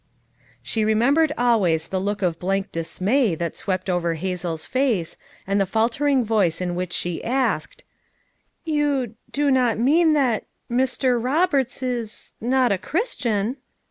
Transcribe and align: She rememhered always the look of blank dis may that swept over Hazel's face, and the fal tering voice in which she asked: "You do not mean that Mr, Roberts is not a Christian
She 0.63 0.83
rememhered 0.83 1.31
always 1.37 1.89
the 1.89 1.99
look 2.01 2.23
of 2.23 2.39
blank 2.39 2.71
dis 2.71 2.99
may 2.99 3.35
that 3.35 3.55
swept 3.55 3.87
over 3.87 4.15
Hazel's 4.15 4.65
face, 4.65 5.15
and 5.45 5.61
the 5.61 5.67
fal 5.67 5.91
tering 5.91 6.23
voice 6.23 6.59
in 6.59 6.73
which 6.73 6.91
she 6.91 7.23
asked: 7.23 7.83
"You 8.65 9.13
do 9.31 9.51
not 9.51 9.77
mean 9.77 10.13
that 10.13 10.47
Mr, 10.71 11.23
Roberts 11.23 11.83
is 11.83 12.33
not 12.41 12.71
a 12.71 12.79
Christian 12.79 13.57